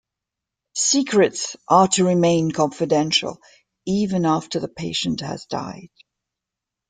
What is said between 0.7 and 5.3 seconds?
Secrets are to remain confidential even after the patient